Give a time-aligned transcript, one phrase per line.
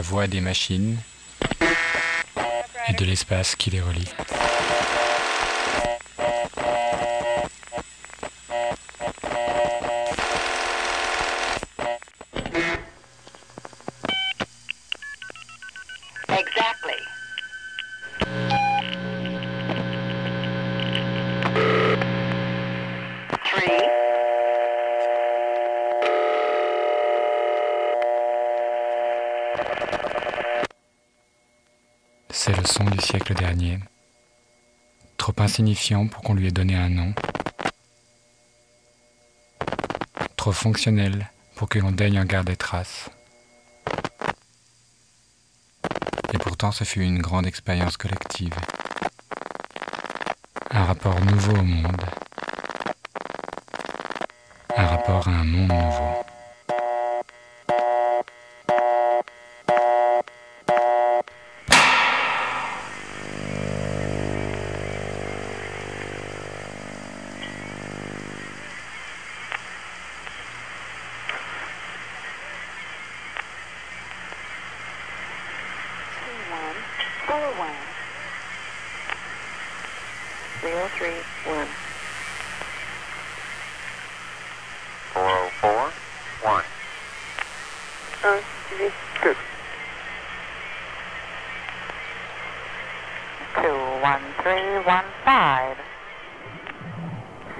[0.00, 0.96] voix des machines
[2.88, 4.08] et de l'espace qui les relie.
[32.58, 33.78] Le son du siècle dernier,
[35.16, 37.14] trop insignifiant pour qu'on lui ait donné un nom,
[40.36, 43.10] trop fonctionnel pour que l'on daigne en garder trace.
[46.32, 48.56] Et pourtant ce fut une grande expérience collective,
[50.72, 52.02] un rapport nouveau au monde,
[54.76, 56.27] un rapport à un monde nouveau.
[80.68, 81.66] 3031
[85.14, 86.64] 4041
[93.54, 95.76] 21315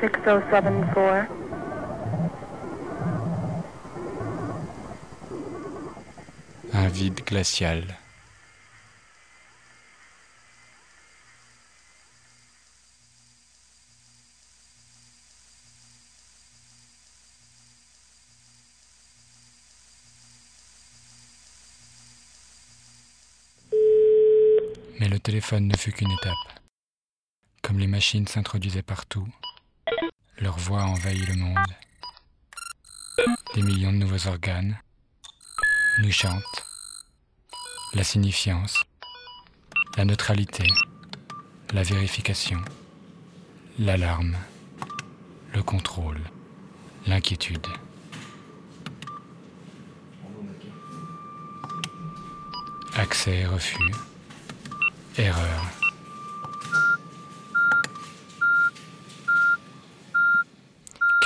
[0.00, 1.28] 6074
[6.74, 8.07] Un vide glacial.
[24.98, 26.60] Mais le téléphone ne fut qu'une étape.
[27.62, 29.28] Comme les machines s'introduisaient partout,
[30.38, 31.58] leur voix envahit le monde.
[33.54, 34.76] Des millions de nouveaux organes
[36.02, 36.66] nous chantent
[37.94, 38.82] la signifiance,
[39.96, 40.66] la neutralité,
[41.72, 42.60] la vérification,
[43.78, 44.36] l'alarme,
[45.54, 46.20] le contrôle,
[47.06, 47.66] l'inquiétude.
[52.96, 53.92] Accès et refus,
[55.18, 55.64] erreur.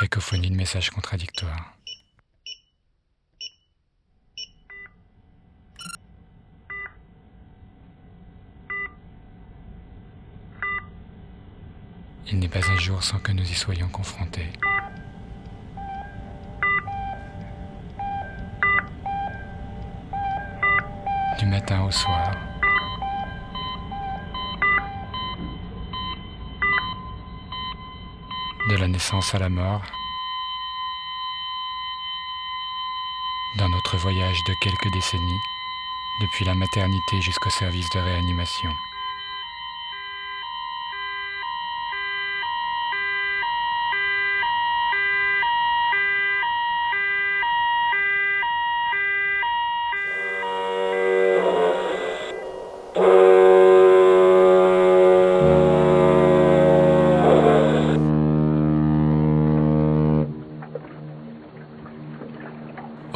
[0.00, 1.74] Cacophonie de messages contradictoires.
[12.28, 14.48] Il n'est pas un jour sans que nous y soyons confrontés.
[21.38, 22.51] Du matin au soir.
[28.72, 29.82] De la naissance à la mort.
[33.58, 35.40] Dans notre voyage de quelques décennies,
[36.22, 38.70] depuis la maternité jusqu'au service de réanimation.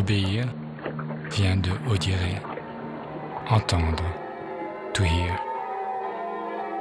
[0.00, 0.46] Obéir
[1.30, 2.16] vient de audire,
[3.50, 4.02] entendre,
[4.94, 5.36] to hear.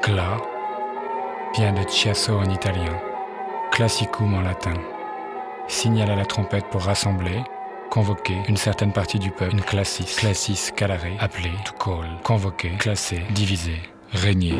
[0.01, 0.37] Cla
[1.53, 2.97] vient de chiasso en italien,
[3.71, 4.75] classicum en latin.
[5.67, 7.43] Signal à la trompette pour rassembler,
[7.89, 13.23] convoquer une certaine partie du peuple, une classis, classis calare, appeler, to call, convoquer, classer,
[13.31, 13.81] diviser,
[14.13, 14.55] régner.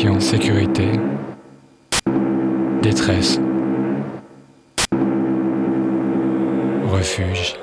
[0.00, 0.92] Sécurité,
[2.80, 3.38] détresse,
[6.88, 7.56] refuge.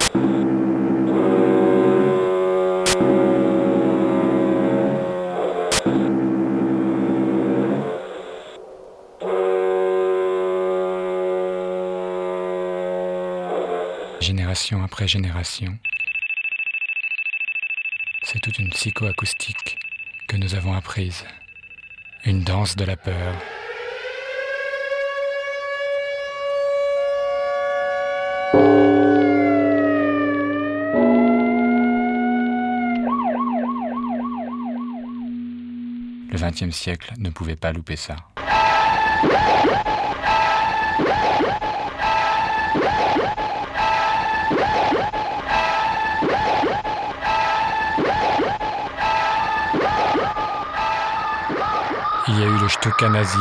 [14.19, 15.80] Génération après génération,
[18.22, 19.80] c'est toute une psychoacoustique
[20.28, 21.25] que nous avons apprise
[22.27, 23.33] une danse de la peur.
[36.29, 38.18] Le XXe siècle ne pouvait pas louper ça.
[52.38, 53.39] Il y a eu le Stuka nazi,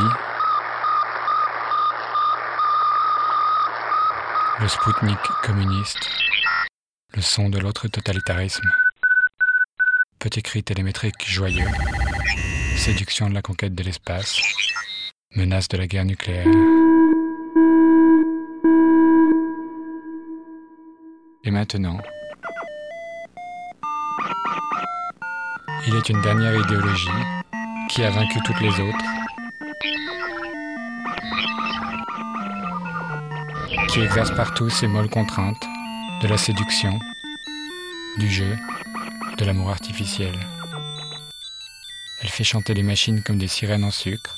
[4.59, 6.09] le Spoutnik communiste,
[7.13, 8.67] le son de l'autre totalitarisme,
[10.17, 11.69] petit cri télémétrique joyeux,
[12.75, 14.41] séduction de la conquête de l'espace,
[15.35, 16.47] menace de la guerre nucléaire.
[21.43, 22.01] Et maintenant,
[25.85, 27.36] il est une dernière idéologie
[27.89, 29.05] qui a vaincu toutes les autres,
[33.89, 35.65] qui exerce partout ses molles contraintes
[36.21, 36.99] de la séduction,
[38.17, 38.57] du jeu,
[39.37, 40.33] de l'amour artificiel.
[42.21, 44.37] Elle fait chanter les machines comme des sirènes en sucre.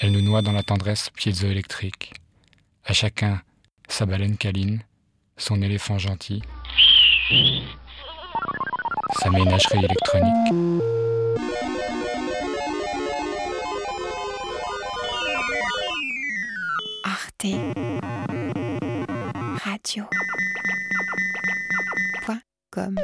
[0.00, 2.14] Elle nous noie dans la tendresse piézoélectrique.
[2.84, 3.42] À chacun
[3.88, 4.82] sa baleine câline,
[5.40, 6.42] son éléphant gentil,
[9.18, 10.54] sa ménagerie électronique.
[17.04, 17.46] Arte
[19.64, 20.04] Radio.
[22.26, 22.94] Point com.